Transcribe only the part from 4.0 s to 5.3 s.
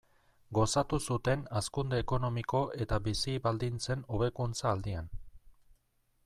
hobekuntza aldian.